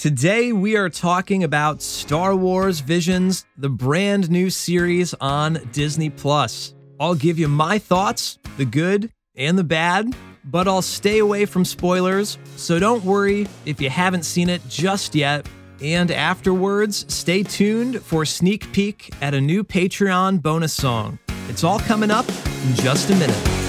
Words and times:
Today, 0.00 0.50
we 0.54 0.78
are 0.78 0.88
talking 0.88 1.44
about 1.44 1.82
Star 1.82 2.34
Wars 2.34 2.80
Visions, 2.80 3.44
the 3.58 3.68
brand 3.68 4.30
new 4.30 4.48
series 4.48 5.12
on 5.20 5.60
Disney 5.72 6.08
Plus. 6.08 6.74
I'll 6.98 7.14
give 7.14 7.38
you 7.38 7.48
my 7.48 7.78
thoughts, 7.78 8.38
the 8.56 8.64
good 8.64 9.12
and 9.36 9.58
the 9.58 9.62
bad, 9.62 10.16
but 10.42 10.66
I'll 10.66 10.80
stay 10.80 11.18
away 11.18 11.44
from 11.44 11.66
spoilers, 11.66 12.38
so 12.56 12.78
don't 12.78 13.04
worry 13.04 13.46
if 13.66 13.78
you 13.78 13.90
haven't 13.90 14.22
seen 14.22 14.48
it 14.48 14.62
just 14.70 15.14
yet. 15.14 15.46
And 15.82 16.10
afterwards, 16.10 17.04
stay 17.12 17.42
tuned 17.42 18.00
for 18.00 18.24
sneak 18.24 18.72
peek 18.72 19.12
at 19.20 19.34
a 19.34 19.40
new 19.40 19.62
Patreon 19.62 20.40
bonus 20.40 20.72
song. 20.72 21.18
It's 21.50 21.62
all 21.62 21.78
coming 21.78 22.10
up 22.10 22.26
in 22.26 22.74
just 22.76 23.10
a 23.10 23.16
minute. 23.16 23.59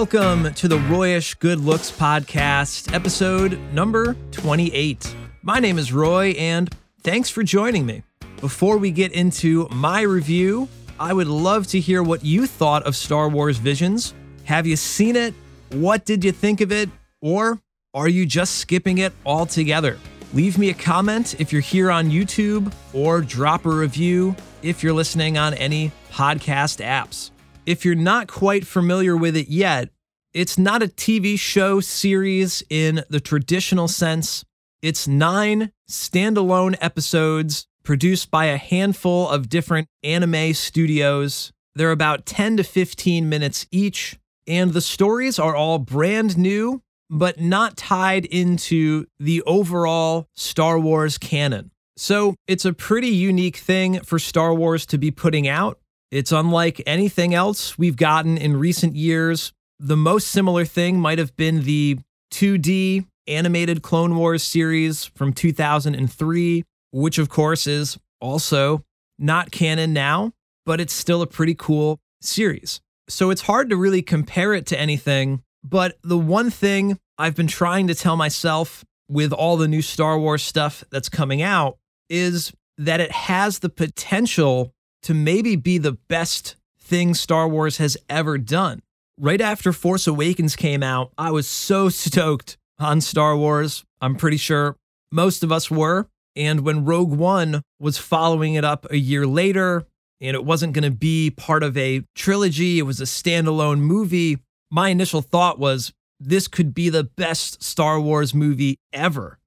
Welcome 0.00 0.54
to 0.54 0.66
the 0.66 0.78
Royish 0.78 1.38
Good 1.40 1.60
Looks 1.60 1.90
Podcast, 1.90 2.94
episode 2.94 3.60
number 3.74 4.16
28. 4.30 5.14
My 5.42 5.60
name 5.60 5.78
is 5.78 5.92
Roy, 5.92 6.30
and 6.38 6.74
thanks 7.02 7.28
for 7.28 7.42
joining 7.42 7.84
me. 7.84 8.02
Before 8.40 8.78
we 8.78 8.92
get 8.92 9.12
into 9.12 9.68
my 9.70 10.00
review, 10.00 10.70
I 10.98 11.12
would 11.12 11.26
love 11.26 11.66
to 11.66 11.80
hear 11.80 12.02
what 12.02 12.24
you 12.24 12.46
thought 12.46 12.84
of 12.84 12.96
Star 12.96 13.28
Wars 13.28 13.58
Visions. 13.58 14.14
Have 14.44 14.66
you 14.66 14.76
seen 14.76 15.16
it? 15.16 15.34
What 15.72 16.06
did 16.06 16.24
you 16.24 16.32
think 16.32 16.62
of 16.62 16.72
it? 16.72 16.88
Or 17.20 17.60
are 17.92 18.08
you 18.08 18.24
just 18.24 18.56
skipping 18.56 18.96
it 18.98 19.12
altogether? 19.26 19.98
Leave 20.32 20.56
me 20.56 20.70
a 20.70 20.74
comment 20.74 21.38
if 21.38 21.52
you're 21.52 21.60
here 21.60 21.90
on 21.90 22.08
YouTube, 22.10 22.72
or 22.94 23.20
drop 23.20 23.66
a 23.66 23.70
review 23.70 24.34
if 24.62 24.82
you're 24.82 24.94
listening 24.94 25.36
on 25.36 25.52
any 25.52 25.92
podcast 26.10 26.82
apps. 26.82 27.32
If 27.66 27.84
you're 27.84 27.94
not 27.94 28.26
quite 28.26 28.66
familiar 28.66 29.16
with 29.16 29.36
it 29.36 29.48
yet, 29.48 29.90
it's 30.32 30.56
not 30.56 30.82
a 30.82 30.88
TV 30.88 31.38
show 31.38 31.80
series 31.80 32.62
in 32.70 33.04
the 33.10 33.20
traditional 33.20 33.86
sense. 33.86 34.44
It's 34.80 35.06
nine 35.06 35.72
standalone 35.88 36.76
episodes 36.80 37.66
produced 37.82 38.30
by 38.30 38.46
a 38.46 38.56
handful 38.56 39.28
of 39.28 39.48
different 39.48 39.88
anime 40.02 40.54
studios. 40.54 41.52
They're 41.74 41.90
about 41.90 42.24
10 42.26 42.56
to 42.56 42.64
15 42.64 43.28
minutes 43.28 43.66
each, 43.70 44.18
and 44.46 44.72
the 44.72 44.80
stories 44.80 45.38
are 45.38 45.54
all 45.54 45.78
brand 45.78 46.38
new, 46.38 46.82
but 47.10 47.40
not 47.40 47.76
tied 47.76 48.24
into 48.24 49.06
the 49.18 49.42
overall 49.42 50.28
Star 50.34 50.78
Wars 50.78 51.18
canon. 51.18 51.72
So 51.96 52.36
it's 52.46 52.64
a 52.64 52.72
pretty 52.72 53.08
unique 53.08 53.58
thing 53.58 54.00
for 54.00 54.18
Star 54.18 54.54
Wars 54.54 54.86
to 54.86 54.96
be 54.96 55.10
putting 55.10 55.46
out. 55.46 55.78
It's 56.10 56.32
unlike 56.32 56.82
anything 56.86 57.34
else 57.34 57.78
we've 57.78 57.96
gotten 57.96 58.36
in 58.36 58.56
recent 58.58 58.96
years. 58.96 59.52
The 59.78 59.96
most 59.96 60.28
similar 60.28 60.64
thing 60.64 60.98
might 60.98 61.18
have 61.18 61.36
been 61.36 61.62
the 61.62 61.98
2D 62.32 63.06
animated 63.28 63.82
Clone 63.82 64.16
Wars 64.16 64.42
series 64.42 65.04
from 65.04 65.32
2003, 65.32 66.64
which 66.90 67.18
of 67.18 67.28
course 67.28 67.66
is 67.66 67.96
also 68.20 68.84
not 69.18 69.52
canon 69.52 69.92
now, 69.92 70.32
but 70.66 70.80
it's 70.80 70.92
still 70.92 71.22
a 71.22 71.26
pretty 71.26 71.54
cool 71.54 72.00
series. 72.20 72.80
So 73.08 73.30
it's 73.30 73.42
hard 73.42 73.70
to 73.70 73.76
really 73.76 74.02
compare 74.02 74.52
it 74.52 74.66
to 74.66 74.80
anything. 74.80 75.42
But 75.62 75.98
the 76.02 76.18
one 76.18 76.50
thing 76.50 76.98
I've 77.18 77.36
been 77.36 77.46
trying 77.46 77.86
to 77.86 77.94
tell 77.94 78.16
myself 78.16 78.84
with 79.08 79.32
all 79.32 79.56
the 79.56 79.68
new 79.68 79.82
Star 79.82 80.18
Wars 80.18 80.42
stuff 80.42 80.82
that's 80.90 81.08
coming 81.08 81.42
out 81.42 81.78
is 82.08 82.52
that 82.78 83.00
it 83.00 83.12
has 83.12 83.58
the 83.58 83.68
potential 83.68 84.72
to 85.02 85.14
maybe 85.14 85.56
be 85.56 85.78
the 85.78 85.92
best 85.92 86.56
thing 86.78 87.14
Star 87.14 87.48
Wars 87.48 87.78
has 87.78 87.96
ever 88.08 88.38
done. 88.38 88.82
Right 89.18 89.40
after 89.40 89.72
Force 89.72 90.06
Awakens 90.06 90.56
came 90.56 90.82
out, 90.82 91.12
I 91.16 91.30
was 91.30 91.46
so 91.46 91.88
stoked 91.90 92.56
on 92.78 93.00
Star 93.00 93.36
Wars. 93.36 93.84
I'm 94.00 94.16
pretty 94.16 94.36
sure 94.36 94.76
most 95.12 95.42
of 95.42 95.52
us 95.52 95.70
were. 95.70 96.08
And 96.36 96.60
when 96.60 96.84
Rogue 96.84 97.12
One 97.12 97.62
was 97.78 97.98
following 97.98 98.54
it 98.54 98.64
up 98.64 98.86
a 98.90 98.96
year 98.96 99.26
later, 99.26 99.84
and 100.20 100.34
it 100.34 100.44
wasn't 100.44 100.74
going 100.74 100.84
to 100.84 100.90
be 100.90 101.30
part 101.30 101.62
of 101.62 101.76
a 101.76 102.04
trilogy, 102.14 102.78
it 102.78 102.82
was 102.82 103.00
a 103.00 103.04
standalone 103.04 103.80
movie, 103.80 104.38
my 104.70 104.90
initial 104.90 105.22
thought 105.22 105.58
was 105.58 105.92
this 106.20 106.46
could 106.46 106.74
be 106.74 106.88
the 106.88 107.04
best 107.04 107.62
Star 107.62 107.98
Wars 108.00 108.34
movie 108.34 108.78
ever. 108.92 109.38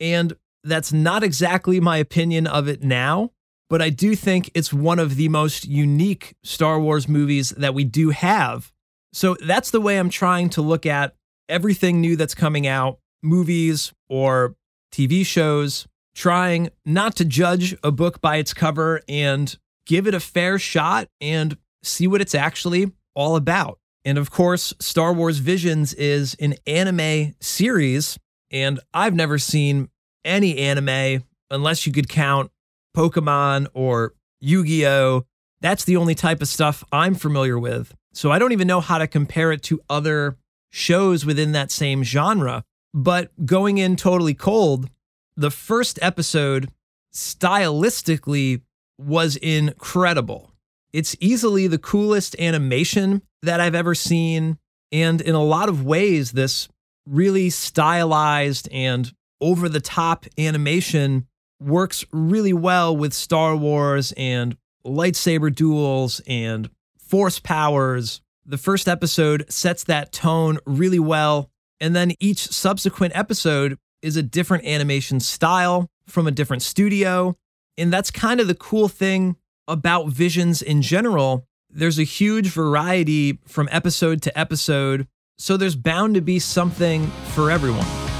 And 0.00 0.34
that's 0.64 0.92
not 0.92 1.22
exactly 1.22 1.80
my 1.80 1.98
opinion 1.98 2.46
of 2.46 2.68
it 2.68 2.82
now 2.82 3.30
but 3.72 3.80
I 3.80 3.88
do 3.88 4.14
think 4.14 4.50
it's 4.52 4.70
one 4.70 4.98
of 4.98 5.16
the 5.16 5.30
most 5.30 5.66
unique 5.66 6.34
Star 6.44 6.78
Wars 6.78 7.08
movies 7.08 7.54
that 7.56 7.72
we 7.72 7.84
do 7.84 8.10
have. 8.10 8.70
So 9.14 9.34
that's 9.46 9.70
the 9.70 9.80
way 9.80 9.98
I'm 9.98 10.10
trying 10.10 10.50
to 10.50 10.60
look 10.60 10.84
at 10.84 11.14
everything 11.48 11.98
new 11.98 12.14
that's 12.14 12.34
coming 12.34 12.66
out, 12.66 12.98
movies 13.22 13.94
or 14.10 14.56
TV 14.92 15.24
shows, 15.24 15.86
trying 16.14 16.68
not 16.84 17.16
to 17.16 17.24
judge 17.24 17.74
a 17.82 17.90
book 17.90 18.20
by 18.20 18.36
its 18.36 18.52
cover 18.52 19.00
and 19.08 19.56
give 19.86 20.06
it 20.06 20.12
a 20.12 20.20
fair 20.20 20.58
shot 20.58 21.08
and 21.22 21.56
see 21.82 22.06
what 22.06 22.20
it's 22.20 22.34
actually 22.34 22.92
all 23.14 23.36
about. 23.36 23.78
And 24.04 24.18
of 24.18 24.30
course, 24.30 24.74
Star 24.80 25.14
Wars 25.14 25.38
Visions 25.38 25.94
is 25.94 26.34
an 26.34 26.56
anime 26.66 27.36
series, 27.40 28.18
and 28.50 28.80
I've 28.92 29.14
never 29.14 29.38
seen 29.38 29.88
any 30.26 30.58
anime 30.58 31.24
unless 31.50 31.86
you 31.86 31.92
could 31.94 32.10
count 32.10 32.51
Pokemon 32.96 33.68
or 33.74 34.14
Yu 34.40 34.64
Gi 34.64 34.86
Oh! 34.86 35.26
That's 35.60 35.84
the 35.84 35.96
only 35.96 36.14
type 36.14 36.42
of 36.42 36.48
stuff 36.48 36.82
I'm 36.90 37.14
familiar 37.14 37.58
with. 37.58 37.94
So 38.12 38.30
I 38.32 38.38
don't 38.38 38.52
even 38.52 38.66
know 38.66 38.80
how 38.80 38.98
to 38.98 39.06
compare 39.06 39.52
it 39.52 39.62
to 39.64 39.80
other 39.88 40.36
shows 40.70 41.24
within 41.24 41.52
that 41.52 41.70
same 41.70 42.02
genre. 42.02 42.64
But 42.92 43.46
going 43.46 43.78
in 43.78 43.96
totally 43.96 44.34
cold, 44.34 44.90
the 45.36 45.50
first 45.50 45.98
episode 46.02 46.68
stylistically 47.14 48.62
was 48.98 49.36
incredible. 49.36 50.50
It's 50.92 51.16
easily 51.20 51.66
the 51.68 51.78
coolest 51.78 52.38
animation 52.38 53.22
that 53.42 53.60
I've 53.60 53.74
ever 53.74 53.94
seen. 53.94 54.58
And 54.90 55.20
in 55.20 55.34
a 55.34 55.42
lot 55.42 55.68
of 55.68 55.84
ways, 55.84 56.32
this 56.32 56.68
really 57.08 57.50
stylized 57.50 58.68
and 58.70 59.12
over 59.40 59.68
the 59.68 59.80
top 59.80 60.26
animation 60.38 61.26
works 61.62 62.04
really 62.12 62.52
well 62.52 62.96
with 62.96 63.12
Star 63.12 63.56
Wars 63.56 64.12
and 64.16 64.56
lightsaber 64.84 65.54
duels 65.54 66.20
and 66.26 66.68
force 66.98 67.38
powers. 67.38 68.20
The 68.44 68.58
first 68.58 68.88
episode 68.88 69.44
sets 69.48 69.84
that 69.84 70.12
tone 70.12 70.58
really 70.66 70.98
well. 70.98 71.50
And 71.80 71.94
then 71.94 72.12
each 72.20 72.48
subsequent 72.48 73.16
episode 73.16 73.78
is 74.02 74.16
a 74.16 74.22
different 74.22 74.64
animation 74.64 75.20
style 75.20 75.90
from 76.06 76.26
a 76.26 76.32
different 76.32 76.62
studio. 76.62 77.36
And 77.78 77.92
that's 77.92 78.10
kind 78.10 78.40
of 78.40 78.48
the 78.48 78.54
cool 78.54 78.88
thing 78.88 79.36
about 79.68 80.08
Visions 80.08 80.60
in 80.62 80.82
general. 80.82 81.46
There's 81.70 81.98
a 81.98 82.04
huge 82.04 82.48
variety 82.48 83.38
from 83.46 83.68
episode 83.72 84.22
to 84.22 84.38
episode. 84.38 85.06
So 85.38 85.56
there's 85.56 85.76
bound 85.76 86.14
to 86.16 86.20
be 86.20 86.38
something 86.38 87.06
for 87.34 87.50
everyone. 87.50 88.11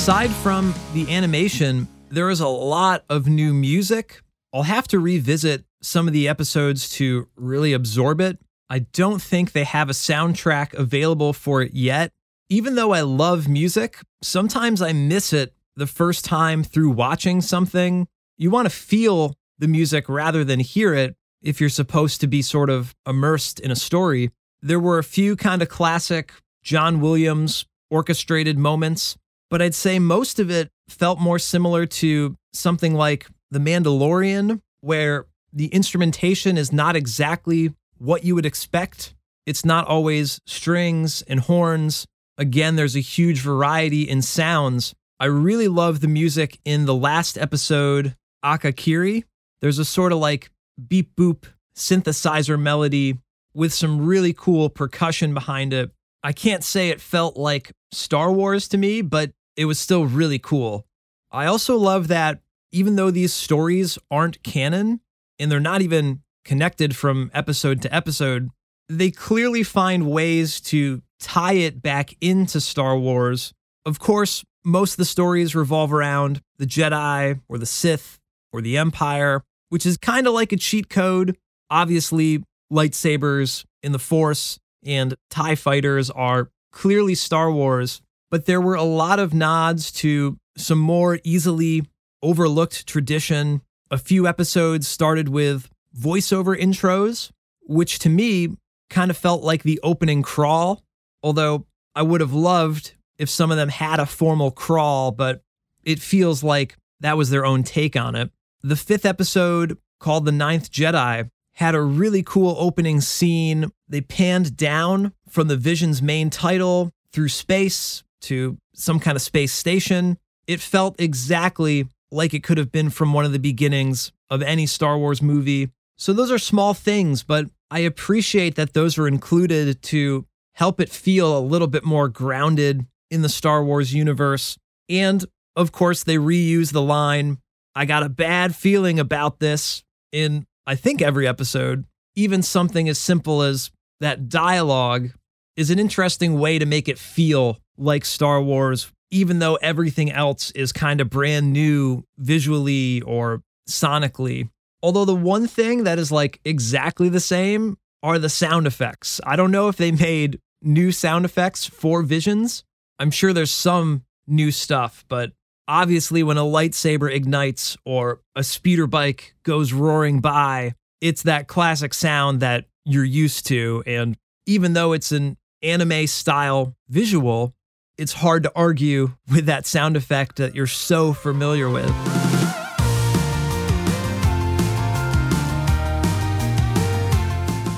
Aside 0.00 0.30
from 0.30 0.74
the 0.94 1.14
animation, 1.14 1.86
there 2.08 2.30
is 2.30 2.40
a 2.40 2.48
lot 2.48 3.04
of 3.10 3.28
new 3.28 3.52
music. 3.52 4.22
I'll 4.50 4.62
have 4.62 4.88
to 4.88 4.98
revisit 4.98 5.66
some 5.82 6.06
of 6.06 6.14
the 6.14 6.26
episodes 6.26 6.88
to 6.92 7.28
really 7.36 7.74
absorb 7.74 8.22
it. 8.22 8.38
I 8.70 8.78
don't 8.78 9.20
think 9.20 9.52
they 9.52 9.64
have 9.64 9.90
a 9.90 9.92
soundtrack 9.92 10.72
available 10.72 11.34
for 11.34 11.60
it 11.60 11.74
yet. 11.74 12.12
Even 12.48 12.76
though 12.76 12.94
I 12.94 13.02
love 13.02 13.46
music, 13.46 13.98
sometimes 14.22 14.80
I 14.80 14.94
miss 14.94 15.34
it 15.34 15.52
the 15.76 15.86
first 15.86 16.24
time 16.24 16.64
through 16.64 16.92
watching 16.92 17.42
something. 17.42 18.08
You 18.38 18.50
want 18.50 18.64
to 18.64 18.74
feel 18.74 19.34
the 19.58 19.68
music 19.68 20.08
rather 20.08 20.44
than 20.44 20.60
hear 20.60 20.94
it 20.94 21.14
if 21.42 21.60
you're 21.60 21.68
supposed 21.68 22.22
to 22.22 22.26
be 22.26 22.40
sort 22.40 22.70
of 22.70 22.94
immersed 23.06 23.60
in 23.60 23.70
a 23.70 23.76
story. 23.76 24.30
There 24.62 24.80
were 24.80 24.98
a 24.98 25.04
few 25.04 25.36
kind 25.36 25.60
of 25.60 25.68
classic 25.68 26.32
John 26.62 27.02
Williams 27.02 27.66
orchestrated 27.90 28.56
moments 28.56 29.18
but 29.50 29.60
I'd 29.60 29.74
say 29.74 29.98
most 29.98 30.38
of 30.38 30.50
it 30.50 30.70
felt 30.88 31.20
more 31.20 31.38
similar 31.38 31.84
to 31.86 32.36
something 32.52 32.94
like 32.94 33.26
The 33.50 33.58
Mandalorian, 33.58 34.60
where 34.80 35.26
the 35.52 35.66
instrumentation 35.66 36.56
is 36.56 36.72
not 36.72 36.96
exactly 36.96 37.74
what 37.98 38.24
you 38.24 38.34
would 38.34 38.46
expect. 38.46 39.14
It's 39.46 39.64
not 39.64 39.86
always 39.86 40.40
strings 40.46 41.22
and 41.22 41.40
horns. 41.40 42.06
Again, 42.38 42.76
there's 42.76 42.96
a 42.96 43.00
huge 43.00 43.40
variety 43.40 44.08
in 44.08 44.22
sounds. 44.22 44.94
I 45.18 45.26
really 45.26 45.68
love 45.68 46.00
the 46.00 46.08
music 46.08 46.58
in 46.64 46.86
the 46.86 46.94
last 46.94 47.36
episode, 47.36 48.16
Akakiri. 48.44 49.24
There's 49.60 49.78
a 49.78 49.84
sort 49.84 50.12
of 50.12 50.18
like 50.18 50.50
beep 50.88 51.14
boop 51.16 51.44
synthesizer 51.76 52.58
melody 52.58 53.18
with 53.52 53.72
some 53.74 54.06
really 54.06 54.32
cool 54.32 54.70
percussion 54.70 55.34
behind 55.34 55.72
it. 55.72 55.90
I 56.22 56.32
can't 56.32 56.64
say 56.64 56.90
it 56.90 57.00
felt 57.00 57.36
like 57.36 57.72
Star 57.92 58.30
Wars 58.32 58.68
to 58.68 58.78
me, 58.78 59.02
but 59.02 59.32
it 59.60 59.66
was 59.66 59.78
still 59.78 60.06
really 60.06 60.38
cool. 60.38 60.86
I 61.30 61.44
also 61.44 61.76
love 61.76 62.08
that 62.08 62.40
even 62.72 62.96
though 62.96 63.10
these 63.10 63.30
stories 63.30 63.98
aren't 64.10 64.42
canon 64.42 65.00
and 65.38 65.52
they're 65.52 65.60
not 65.60 65.82
even 65.82 66.22
connected 66.46 66.96
from 66.96 67.30
episode 67.34 67.82
to 67.82 67.94
episode, 67.94 68.48
they 68.88 69.10
clearly 69.10 69.62
find 69.62 70.10
ways 70.10 70.62
to 70.62 71.02
tie 71.18 71.52
it 71.52 71.82
back 71.82 72.16
into 72.22 72.58
Star 72.58 72.96
Wars. 72.96 73.52
Of 73.84 73.98
course, 73.98 74.42
most 74.64 74.92
of 74.92 74.96
the 74.96 75.04
stories 75.04 75.54
revolve 75.54 75.92
around 75.92 76.40
the 76.56 76.66
Jedi 76.66 77.38
or 77.46 77.58
the 77.58 77.66
Sith 77.66 78.18
or 78.54 78.62
the 78.62 78.78
Empire, 78.78 79.44
which 79.68 79.84
is 79.84 79.98
kind 79.98 80.26
of 80.26 80.32
like 80.32 80.52
a 80.52 80.56
cheat 80.56 80.88
code. 80.88 81.36
Obviously, 81.68 82.42
lightsabers 82.72 83.66
in 83.82 83.92
the 83.92 83.98
Force 83.98 84.58
and 84.86 85.14
TIE 85.28 85.54
fighters 85.54 86.08
are 86.08 86.48
clearly 86.72 87.14
Star 87.14 87.52
Wars, 87.52 88.00
but 88.30 88.46
there 88.46 88.60
were 88.60 88.74
a 88.74 88.82
lot 88.82 89.18
of 89.18 89.34
nods 89.34 89.90
to 89.90 90.38
some 90.56 90.78
more 90.78 91.18
easily 91.24 91.82
overlooked 92.22 92.86
tradition. 92.86 93.62
A 93.90 93.98
few 93.98 94.26
episodes 94.26 94.86
started 94.86 95.28
with 95.28 95.68
voiceover 95.98 96.58
intros, 96.58 97.30
which 97.62 97.98
to 98.00 98.08
me 98.08 98.56
kind 98.88 99.10
of 99.10 99.16
felt 99.16 99.42
like 99.42 99.62
the 99.62 99.80
opening 99.82 100.22
crawl, 100.22 100.82
although 101.22 101.66
I 101.94 102.02
would 102.02 102.20
have 102.20 102.32
loved 102.32 102.94
if 103.18 103.28
some 103.28 103.50
of 103.50 103.56
them 103.56 103.68
had 103.68 104.00
a 104.00 104.06
formal 104.06 104.50
crawl, 104.50 105.10
but 105.10 105.42
it 105.84 105.98
feels 105.98 106.42
like 106.42 106.76
that 107.00 107.16
was 107.16 107.30
their 107.30 107.44
own 107.44 107.62
take 107.62 107.96
on 107.96 108.14
it. 108.14 108.30
The 108.62 108.76
fifth 108.76 109.06
episode, 109.06 109.78
called 109.98 110.24
The 110.24 110.32
Ninth 110.32 110.70
Jedi, 110.70 111.28
had 111.54 111.74
a 111.74 111.82
really 111.82 112.22
cool 112.22 112.56
opening 112.58 113.00
scene. 113.00 113.70
They 113.88 114.00
panned 114.00 114.56
down 114.56 115.12
from 115.28 115.48
the 115.48 115.56
Vision's 115.56 116.00
main 116.00 116.30
title 116.30 116.92
through 117.12 117.28
space 117.28 118.02
to 118.22 118.58
some 118.74 119.00
kind 119.00 119.16
of 119.16 119.22
space 119.22 119.52
station. 119.52 120.18
It 120.46 120.60
felt 120.60 121.00
exactly 121.00 121.86
like 122.10 122.34
it 122.34 122.42
could 122.42 122.58
have 122.58 122.72
been 122.72 122.90
from 122.90 123.12
one 123.12 123.24
of 123.24 123.32
the 123.32 123.38
beginnings 123.38 124.12
of 124.28 124.42
any 124.42 124.66
Star 124.66 124.98
Wars 124.98 125.22
movie. 125.22 125.70
So 125.96 126.12
those 126.12 126.30
are 126.30 126.38
small 126.38 126.74
things, 126.74 127.22
but 127.22 127.46
I 127.70 127.80
appreciate 127.80 128.56
that 128.56 128.72
those 128.72 128.98
are 128.98 129.06
included 129.06 129.80
to 129.82 130.26
help 130.54 130.80
it 130.80 130.88
feel 130.88 131.36
a 131.36 131.40
little 131.40 131.68
bit 131.68 131.84
more 131.84 132.08
grounded 132.08 132.86
in 133.10 133.22
the 133.22 133.28
Star 133.28 133.62
Wars 133.62 133.94
universe. 133.94 134.58
And 134.88 135.24
of 135.56 135.72
course, 135.72 136.02
they 136.02 136.16
reuse 136.16 136.72
the 136.72 136.82
line, 136.82 137.38
I 137.74 137.84
got 137.84 138.02
a 138.02 138.08
bad 138.08 138.54
feeling 138.54 138.98
about 138.98 139.38
this 139.38 139.84
in, 140.12 140.46
I 140.66 140.74
think, 140.74 141.00
every 141.00 141.26
episode. 141.26 141.84
Even 142.16 142.42
something 142.42 142.88
as 142.88 142.98
simple 142.98 143.42
as 143.42 143.70
that 144.00 144.28
dialogue 144.28 145.10
is 145.56 145.70
an 145.70 145.78
interesting 145.78 146.38
way 146.38 146.58
to 146.58 146.66
make 146.66 146.88
it 146.88 146.98
feel 146.98 147.58
like 147.80 148.04
Star 148.04 148.40
Wars, 148.40 148.92
even 149.10 149.38
though 149.38 149.56
everything 149.56 150.10
else 150.10 150.50
is 150.52 150.72
kind 150.72 151.00
of 151.00 151.10
brand 151.10 151.52
new 151.52 152.04
visually 152.18 153.02
or 153.02 153.42
sonically. 153.68 154.48
Although 154.82 155.04
the 155.04 155.14
one 155.14 155.46
thing 155.46 155.84
that 155.84 155.98
is 155.98 156.12
like 156.12 156.40
exactly 156.44 157.08
the 157.08 157.20
same 157.20 157.76
are 158.02 158.18
the 158.18 158.28
sound 158.28 158.66
effects. 158.66 159.20
I 159.24 159.36
don't 159.36 159.50
know 159.50 159.68
if 159.68 159.76
they 159.76 159.92
made 159.92 160.38
new 160.62 160.92
sound 160.92 161.24
effects 161.24 161.66
for 161.66 162.02
Visions. 162.02 162.64
I'm 162.98 163.10
sure 163.10 163.32
there's 163.32 163.50
some 163.50 164.04
new 164.26 164.50
stuff, 164.50 165.04
but 165.08 165.32
obviously 165.68 166.22
when 166.22 166.36
a 166.36 166.42
lightsaber 166.42 167.12
ignites 167.12 167.76
or 167.84 168.20
a 168.34 168.42
speeder 168.42 168.86
bike 168.86 169.34
goes 169.42 169.72
roaring 169.72 170.20
by, 170.20 170.74
it's 171.00 171.22
that 171.22 171.48
classic 171.48 171.94
sound 171.94 172.40
that 172.40 172.66
you're 172.84 173.04
used 173.04 173.46
to. 173.46 173.82
And 173.86 174.16
even 174.46 174.72
though 174.72 174.92
it's 174.92 175.12
an 175.12 175.36
anime 175.62 176.06
style 176.06 176.74
visual, 176.88 177.54
it's 178.00 178.14
hard 178.14 178.44
to 178.44 178.52
argue 178.56 179.12
with 179.30 179.44
that 179.44 179.66
sound 179.66 179.94
effect 179.94 180.36
that 180.36 180.54
you're 180.54 180.66
so 180.66 181.12
familiar 181.12 181.68
with. 181.68 181.84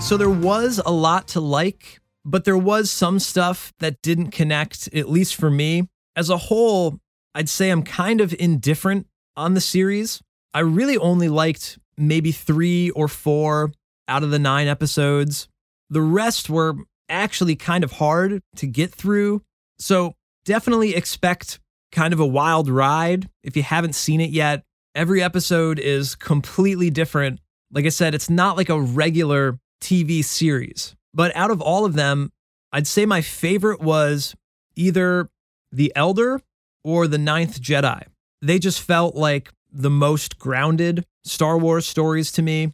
So 0.01 0.17
there 0.17 0.31
was 0.31 0.81
a 0.87 0.93
lot 0.93 1.27
to 1.29 1.41
like, 1.41 1.99
but 2.25 2.45
there 2.45 2.57
was 2.57 2.89
some 2.89 3.19
stuff 3.19 3.73
that 3.81 4.01
didn't 4.01 4.31
connect, 4.31 4.95
at 4.95 5.11
least 5.11 5.35
for 5.35 5.51
me. 5.51 5.89
As 6.15 6.31
a 6.31 6.37
whole, 6.37 7.01
I'd 7.35 7.49
say 7.49 7.71
I'm 7.71 7.83
kind 7.83 8.21
of 8.21 8.33
indifferent 8.39 9.09
on 9.37 9.55
the 9.55 9.61
series. 9.61 10.23
I 10.55 10.61
really 10.61 10.99
only 10.99 11.29
liked 11.29 11.81
maybe 11.99 12.31
three 12.31 12.91
or 12.91 13.09
four 13.09 13.73
out 14.07 14.23
of 14.23 14.31
the 14.31 14.39
nine 14.39 14.69
episodes. 14.69 15.49
The 15.91 16.03
rest 16.03 16.49
were 16.49 16.75
actually 17.09 17.57
kind 17.57 17.83
of 17.83 17.91
hard 17.91 18.41
to 18.57 18.67
get 18.69 18.95
through. 18.95 19.43
So 19.83 20.15
definitely 20.45 20.95
expect 20.95 21.59
kind 21.91 22.15
of 22.15 22.21
a 22.21 22.27
wild 22.27 22.69
ride 22.69 23.29
if 23.43 23.57
you 23.57 23.65
haven't 23.65 23.95
seen 23.95 24.21
it 24.21 24.31
yet. 24.31 24.63
Every 24.95 25.21
episode 25.21 25.81
is 25.81 26.15
completely 26.15 26.89
different. 26.89 27.41
Like 27.73 27.85
I 27.85 27.89
said, 27.89 28.15
it's 28.15 28.31
not 28.31 28.57
like 28.57 28.69
a 28.69 28.81
regular 28.81 29.59
TV 29.81 30.25
series. 30.25 30.95
But 31.13 31.35
out 31.35 31.51
of 31.51 31.61
all 31.61 31.85
of 31.85 31.95
them, 31.95 32.31
I'd 32.73 32.87
say 32.87 33.07
my 33.07 33.23
favorite 33.23 33.81
was 33.81 34.37
either 34.77 35.29
The 35.73 35.93
Elder 35.97 36.41
or 36.85 37.09
The 37.09 37.19
Ninth 37.19 37.61
Jedi. 37.61 38.05
They 38.41 38.61
just 38.61 38.81
felt 38.81 39.17
like 39.17 39.51
the 39.73 39.91
most 39.91 40.39
grounded 40.39 41.05
Star 41.25 41.59
Wars 41.59 41.87
stories 41.87 42.31
to 42.33 42.43
me. 42.43 42.73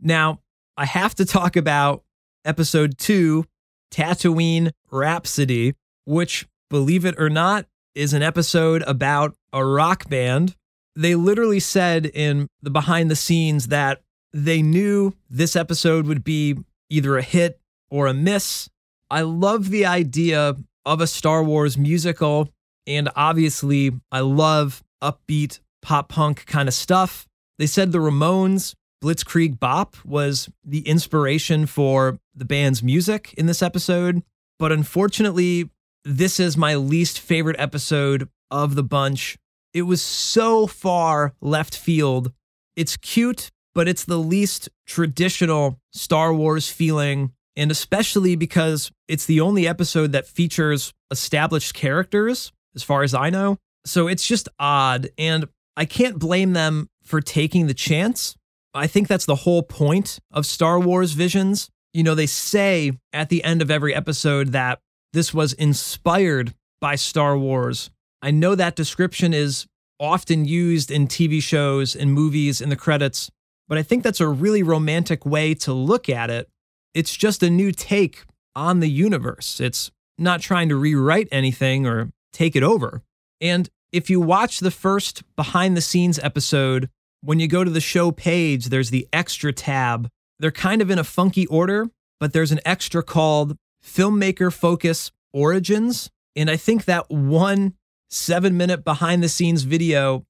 Now, 0.00 0.40
I 0.76 0.86
have 0.86 1.14
to 1.16 1.24
talk 1.24 1.54
about 1.54 2.02
episode 2.44 2.98
two, 2.98 3.44
Tatooine 3.92 4.72
Rhapsody, 4.90 5.74
which, 6.08 6.46
believe 6.70 7.04
it 7.04 7.14
or 7.18 7.28
not, 7.28 7.66
is 7.94 8.12
an 8.12 8.22
episode 8.22 8.82
about 8.86 9.34
a 9.52 9.64
rock 9.64 10.08
band. 10.08 10.56
They 10.96 11.14
literally 11.14 11.60
said 11.60 12.06
in 12.06 12.48
the 12.62 12.70
behind 12.70 13.10
the 13.10 13.16
scenes 13.16 13.68
that 13.68 14.00
they 14.32 14.62
knew 14.62 15.14
this 15.30 15.54
episode 15.54 16.06
would 16.06 16.24
be 16.24 16.56
either 16.90 17.16
a 17.16 17.22
hit 17.22 17.60
or 17.90 18.06
a 18.06 18.14
miss. 18.14 18.68
I 19.10 19.22
love 19.22 19.70
the 19.70 19.86
idea 19.86 20.56
of 20.84 21.00
a 21.00 21.06
Star 21.06 21.44
Wars 21.44 21.76
musical 21.78 22.50
and 22.88 23.10
obviously, 23.14 23.92
I 24.10 24.20
love 24.20 24.82
upbeat 25.02 25.60
pop 25.82 26.08
punk 26.08 26.46
kind 26.46 26.68
of 26.68 26.74
stuff. 26.74 27.28
They 27.58 27.66
said 27.66 27.92
the 27.92 27.98
Ramones 27.98 28.74
Blitzkrieg 29.04 29.60
Bop 29.60 29.94
was 30.04 30.48
the 30.64 30.80
inspiration 30.80 31.66
for 31.66 32.18
the 32.34 32.46
band's 32.46 32.82
music 32.82 33.34
in 33.36 33.44
this 33.44 33.62
episode. 33.62 34.22
But 34.58 34.72
unfortunately, 34.72 35.70
this 36.08 36.40
is 36.40 36.56
my 36.56 36.74
least 36.74 37.20
favorite 37.20 37.56
episode 37.58 38.28
of 38.50 38.74
the 38.74 38.82
bunch. 38.82 39.36
It 39.74 39.82
was 39.82 40.00
so 40.00 40.66
far 40.66 41.34
left 41.42 41.76
field. 41.76 42.32
It's 42.76 42.96
cute, 42.96 43.50
but 43.74 43.88
it's 43.88 44.06
the 44.06 44.16
least 44.16 44.70
traditional 44.86 45.78
Star 45.92 46.32
Wars 46.32 46.70
feeling. 46.70 47.32
And 47.56 47.70
especially 47.70 48.36
because 48.36 48.90
it's 49.06 49.26
the 49.26 49.40
only 49.40 49.68
episode 49.68 50.12
that 50.12 50.26
features 50.26 50.94
established 51.10 51.74
characters 51.74 52.52
as 52.74 52.82
far 52.82 53.02
as 53.02 53.12
I 53.12 53.28
know. 53.28 53.58
So 53.84 54.08
it's 54.08 54.26
just 54.26 54.48
odd. 54.58 55.10
And 55.18 55.48
I 55.76 55.84
can't 55.84 56.18
blame 56.18 56.54
them 56.54 56.88
for 57.02 57.20
taking 57.20 57.66
the 57.66 57.74
chance. 57.74 58.34
I 58.72 58.86
think 58.86 59.08
that's 59.08 59.26
the 59.26 59.34
whole 59.34 59.62
point 59.62 60.20
of 60.30 60.46
Star 60.46 60.80
Wars 60.80 61.12
Visions. 61.12 61.68
You 61.92 62.02
know, 62.02 62.14
they 62.14 62.26
say 62.26 62.92
at 63.12 63.28
the 63.28 63.44
end 63.44 63.60
of 63.60 63.70
every 63.70 63.94
episode 63.94 64.48
that 64.52 64.80
this 65.12 65.32
was 65.32 65.52
inspired 65.54 66.54
by 66.80 66.94
Star 66.94 67.36
Wars. 67.36 67.90
I 68.22 68.30
know 68.30 68.54
that 68.54 68.76
description 68.76 69.32
is 69.32 69.66
often 70.00 70.44
used 70.44 70.90
in 70.90 71.08
TV 71.08 71.42
shows 71.42 71.94
and 71.96 72.12
movies 72.12 72.60
in 72.60 72.68
the 72.68 72.76
credits, 72.76 73.30
but 73.68 73.78
I 73.78 73.82
think 73.82 74.02
that's 74.02 74.20
a 74.20 74.28
really 74.28 74.62
romantic 74.62 75.26
way 75.26 75.54
to 75.54 75.72
look 75.72 76.08
at 76.08 76.30
it. 76.30 76.48
It's 76.94 77.16
just 77.16 77.42
a 77.42 77.50
new 77.50 77.72
take 77.72 78.24
on 78.54 78.80
the 78.80 78.88
universe. 78.88 79.60
It's 79.60 79.90
not 80.18 80.40
trying 80.40 80.68
to 80.68 80.76
rewrite 80.76 81.28
anything 81.30 81.86
or 81.86 82.10
take 82.32 82.56
it 82.56 82.62
over. 82.62 83.02
And 83.40 83.68
if 83.92 84.10
you 84.10 84.20
watch 84.20 84.60
the 84.60 84.70
first 84.70 85.22
behind 85.36 85.76
the 85.76 85.80
scenes 85.80 86.18
episode, 86.18 86.90
when 87.22 87.40
you 87.40 87.48
go 87.48 87.64
to 87.64 87.70
the 87.70 87.80
show 87.80 88.10
page, 88.10 88.66
there's 88.66 88.90
the 88.90 89.08
extra 89.12 89.52
tab. 89.52 90.08
They're 90.38 90.50
kind 90.50 90.82
of 90.82 90.90
in 90.90 90.98
a 90.98 91.04
funky 91.04 91.46
order, 91.46 91.88
but 92.20 92.32
there's 92.32 92.52
an 92.52 92.60
extra 92.64 93.02
called 93.02 93.56
Filmmaker 93.88 94.52
Focus 94.52 95.10
Origins. 95.32 96.10
And 96.36 96.50
I 96.50 96.56
think 96.56 96.84
that 96.84 97.10
one 97.10 97.74
seven 98.10 98.56
minute 98.56 98.84
behind 98.84 99.22
the 99.22 99.28
scenes 99.28 99.62
video 99.62 100.24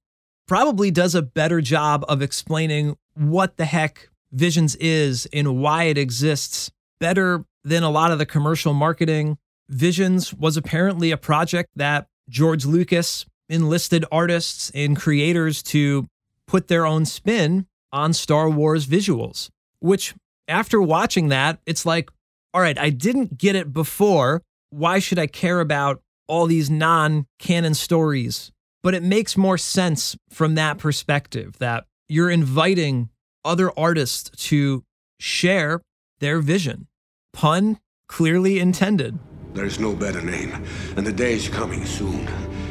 probably 0.46 0.90
does 0.90 1.14
a 1.14 1.22
better 1.22 1.60
job 1.60 2.04
of 2.08 2.22
explaining 2.22 2.96
what 3.14 3.56
the 3.56 3.64
heck 3.64 4.08
Visions 4.32 4.76
is 4.76 5.26
and 5.32 5.60
why 5.60 5.84
it 5.84 5.98
exists 5.98 6.70
better 7.00 7.44
than 7.64 7.82
a 7.82 7.90
lot 7.90 8.10
of 8.10 8.18
the 8.18 8.26
commercial 8.26 8.74
marketing 8.74 9.38
Visions 9.68 10.32
was 10.32 10.56
apparently 10.56 11.10
a 11.10 11.16
project 11.16 11.68
that 11.76 12.06
George 12.28 12.64
Lucas 12.64 13.26
enlisted 13.48 14.04
artists 14.10 14.70
and 14.74 14.96
creators 14.96 15.62
to 15.62 16.06
put 16.46 16.68
their 16.68 16.86
own 16.86 17.04
spin 17.04 17.66
on 17.92 18.12
Star 18.12 18.48
Wars 18.48 18.86
visuals, 18.86 19.50
which 19.80 20.14
after 20.46 20.80
watching 20.80 21.28
that, 21.28 21.60
it's 21.66 21.84
like, 21.84 22.10
all 22.54 22.60
right, 22.60 22.78
I 22.78 22.90
didn't 22.90 23.38
get 23.38 23.56
it 23.56 23.72
before. 23.72 24.42
Why 24.70 24.98
should 24.98 25.18
I 25.18 25.26
care 25.26 25.60
about 25.60 26.00
all 26.26 26.46
these 26.46 26.70
non 26.70 27.26
canon 27.38 27.74
stories? 27.74 28.50
but 28.82 28.94
it 28.94 29.02
makes 29.02 29.36
more 29.36 29.58
sense 29.58 30.16
from 30.30 30.54
that 30.54 30.78
perspective 30.78 31.58
that 31.58 31.84
you're 32.08 32.30
inviting 32.30 33.10
other 33.44 33.70
artists 33.78 34.30
to 34.30 34.84
share 35.18 35.80
their 36.20 36.40
vision. 36.40 36.86
Pun 37.32 37.78
clearly 38.08 38.58
intended. 38.58 39.18
There's 39.54 39.78
no 39.78 39.94
better 39.94 40.22
name, 40.22 40.64
and 40.96 41.06
the 41.06 41.12
day 41.12 41.34
is 41.34 41.48
coming 41.48 41.84
soon 41.84 42.26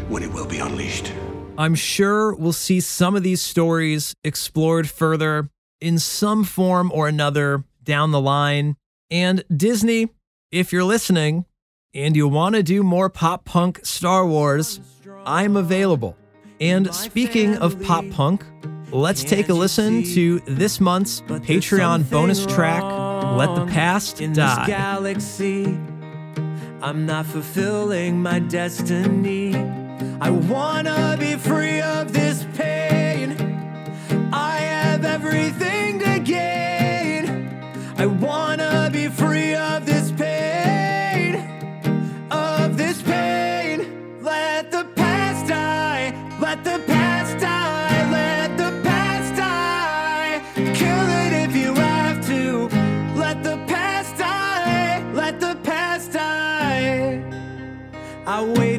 when 0.09 0.23
it 0.23 0.31
will 0.31 0.45
be 0.45 0.59
unleashed. 0.59 1.11
I'm 1.57 1.75
sure 1.75 2.33
we'll 2.35 2.53
see 2.53 2.79
some 2.79 3.15
of 3.15 3.23
these 3.23 3.41
stories 3.41 4.13
explored 4.23 4.89
further 4.89 5.49
in 5.81 5.99
some 5.99 6.43
form 6.43 6.91
or 6.93 7.07
another 7.07 7.63
down 7.83 8.11
the 8.11 8.21
line. 8.21 8.75
And 9.09 9.43
Disney, 9.55 10.09
if 10.51 10.73
you're 10.73 10.83
listening 10.83 11.45
and 11.93 12.15
you 12.15 12.27
want 12.27 12.55
to 12.55 12.63
do 12.63 12.83
more 12.83 13.09
pop 13.09 13.45
punk 13.45 13.79
Star 13.83 14.25
Wars, 14.25 14.81
I'm 15.25 15.55
available. 15.55 16.17
And 16.59 16.93
speaking 16.93 17.55
of 17.57 17.81
pop 17.83 18.09
punk, 18.09 18.43
let's 18.91 19.23
take 19.23 19.47
a 19.49 19.53
listen 19.53 20.03
to 20.03 20.39
this 20.41 20.81
month's 20.81 21.21
Patreon 21.21 22.09
bonus 22.09 22.45
track, 22.45 22.83
Let 22.83 23.55
the 23.55 23.65
Past 23.71 24.17
Die. 24.17 24.67
galaxy. 24.67 25.65
I'm 26.81 27.05
not 27.05 27.25
fulfilling 27.25 28.21
my 28.21 28.39
destiny. 28.39 29.55
I 30.19 30.29
wanna 30.29 31.15
be 31.19 31.35
free 31.35 31.79
of 31.81 32.11
this 32.13 32.45
pain. 32.55 33.31
I 34.33 34.57
have 34.57 35.05
everything 35.05 35.99
to 35.99 36.19
gain. 36.19 36.76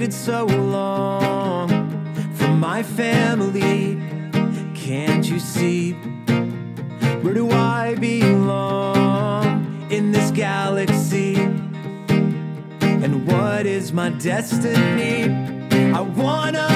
Waited 0.08 0.12
so 0.12 0.46
long 0.46 1.68
for 2.34 2.48
my 2.48 2.82
family. 2.82 4.00
Can't 4.74 5.28
you 5.28 5.38
see? 5.38 5.92
Where 7.22 7.34
do 7.34 7.50
I 7.50 7.94
belong 7.96 9.86
in 9.90 10.12
this 10.12 10.30
galaxy? 10.30 11.34
And 13.04 13.26
what 13.26 13.66
is 13.66 13.92
my 13.92 14.10
destiny? 14.10 15.30
I 15.92 16.00
wanna 16.00 16.67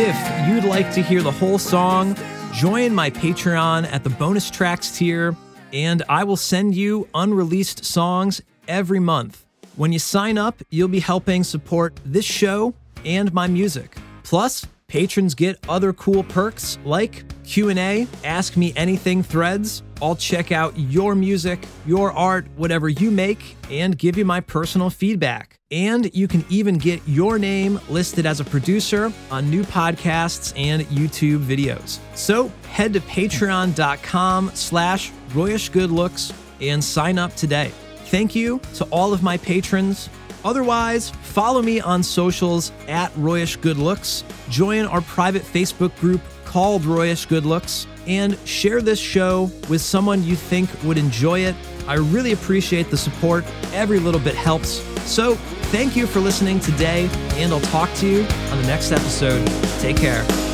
If 0.00 0.48
you'd 0.48 0.62
like 0.62 0.92
to 0.92 1.02
hear 1.02 1.22
the 1.22 1.32
whole 1.32 1.58
song, 1.58 2.16
join 2.52 2.94
my 2.94 3.10
Patreon 3.10 3.92
at 3.92 4.04
the 4.04 4.10
bonus 4.10 4.48
tracks 4.48 4.96
tier, 4.96 5.36
and 5.72 6.04
I 6.08 6.22
will 6.22 6.36
send 6.36 6.76
you 6.76 7.08
unreleased 7.14 7.84
songs 7.84 8.40
every 8.68 9.00
month. 9.00 9.44
When 9.74 9.92
you 9.92 9.98
sign 9.98 10.38
up, 10.38 10.62
you'll 10.70 10.86
be 10.86 11.00
helping 11.00 11.42
support 11.42 11.98
this 12.04 12.24
show 12.24 12.74
and 13.04 13.34
my 13.34 13.48
music. 13.48 13.96
Plus, 14.22 14.64
patrons 14.86 15.34
get 15.34 15.58
other 15.68 15.92
cool 15.92 16.22
perks 16.22 16.78
like 16.84 17.24
Q&A, 17.42 18.06
ask 18.22 18.56
me 18.56 18.72
anything 18.76 19.24
threads. 19.24 19.82
I'll 20.00 20.16
check 20.16 20.52
out 20.52 20.78
your 20.78 21.14
music, 21.14 21.66
your 21.86 22.12
art, 22.12 22.46
whatever 22.56 22.88
you 22.88 23.10
make 23.10 23.56
and 23.70 23.98
give 23.98 24.16
you 24.16 24.24
my 24.24 24.40
personal 24.40 24.90
feedback. 24.90 25.58
And 25.70 26.14
you 26.14 26.28
can 26.28 26.44
even 26.48 26.78
get 26.78 27.02
your 27.06 27.38
name 27.38 27.78
listed 27.88 28.24
as 28.24 28.40
a 28.40 28.44
producer 28.44 29.12
on 29.30 29.50
new 29.50 29.64
podcasts 29.64 30.52
and 30.56 30.82
YouTube 30.84 31.44
videos. 31.44 31.98
So 32.16 32.50
head 32.68 32.94
to 32.94 33.00
patreon.com 33.00 34.52
slash 34.54 35.12
royishgoodlooks 35.30 36.32
and 36.60 36.82
sign 36.82 37.18
up 37.18 37.34
today. 37.34 37.72
Thank 38.06 38.34
you 38.34 38.60
to 38.74 38.84
all 38.86 39.12
of 39.12 39.22
my 39.22 39.36
patrons. 39.36 40.08
Otherwise, 40.44 41.10
follow 41.22 41.60
me 41.60 41.80
on 41.80 42.02
socials 42.02 42.72
at 42.86 43.12
Royish 43.14 43.60
Good 43.60 43.76
Looks, 43.76 44.24
join 44.48 44.86
our 44.86 45.02
private 45.02 45.42
Facebook 45.42 45.94
group 46.00 46.22
called 46.48 46.82
Royish 46.82 47.28
Good 47.28 47.44
Looks, 47.44 47.86
and 48.06 48.38
share 48.46 48.80
this 48.80 48.98
show 48.98 49.50
with 49.68 49.82
someone 49.82 50.24
you 50.24 50.34
think 50.34 50.70
would 50.82 50.96
enjoy 50.96 51.40
it. 51.40 51.54
I 51.86 51.94
really 51.96 52.32
appreciate 52.32 52.90
the 52.90 52.96
support. 52.96 53.44
Every 53.72 53.98
little 53.98 54.20
bit 54.20 54.34
helps. 54.34 54.82
So, 55.02 55.34
thank 55.70 55.94
you 55.94 56.06
for 56.06 56.20
listening 56.20 56.58
today, 56.58 57.08
and 57.34 57.52
I'll 57.52 57.60
talk 57.60 57.92
to 57.96 58.06
you 58.08 58.22
on 58.50 58.60
the 58.60 58.66
next 58.66 58.92
episode. 58.92 59.46
Take 59.80 59.98
care. 59.98 60.47